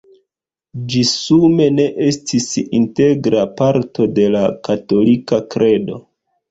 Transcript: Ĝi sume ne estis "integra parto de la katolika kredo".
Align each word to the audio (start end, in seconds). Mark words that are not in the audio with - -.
Ĝi 0.93 1.03
sume 1.09 1.67
ne 1.75 1.85
estis 2.07 2.49
"integra 2.81 3.45
parto 3.61 4.09
de 4.19 4.27
la 4.39 4.45
katolika 4.71 5.45
kredo". 5.55 6.05